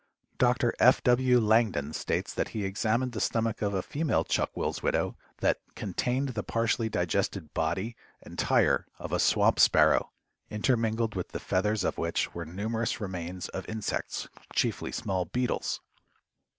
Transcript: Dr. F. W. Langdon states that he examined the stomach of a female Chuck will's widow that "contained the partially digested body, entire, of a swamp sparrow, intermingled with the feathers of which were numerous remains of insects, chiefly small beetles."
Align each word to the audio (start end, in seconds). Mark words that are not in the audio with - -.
Dr. 0.39 0.73
F. 0.79 1.03
W. 1.03 1.39
Langdon 1.39 1.93
states 1.93 2.33
that 2.33 2.47
he 2.57 2.65
examined 2.65 3.11
the 3.11 3.21
stomach 3.21 3.61
of 3.61 3.75
a 3.75 3.83
female 3.83 4.23
Chuck 4.23 4.49
will's 4.57 4.81
widow 4.81 5.15
that 5.41 5.61
"contained 5.75 6.29
the 6.29 6.41
partially 6.41 6.89
digested 6.89 7.53
body, 7.53 7.95
entire, 8.25 8.87
of 8.97 9.11
a 9.11 9.19
swamp 9.19 9.59
sparrow, 9.59 10.09
intermingled 10.49 11.13
with 11.13 11.27
the 11.33 11.39
feathers 11.39 11.83
of 11.83 11.99
which 11.99 12.33
were 12.33 12.45
numerous 12.47 12.99
remains 12.99 13.47
of 13.49 13.69
insects, 13.69 14.27
chiefly 14.55 14.91
small 14.91 15.25
beetles." 15.25 15.81